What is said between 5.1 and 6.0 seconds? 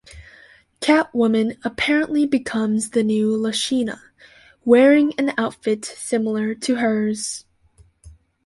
an outfit